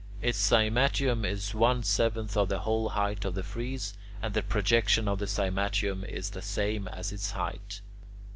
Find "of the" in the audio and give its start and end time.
2.35-2.61, 3.23-3.43, 5.07-5.27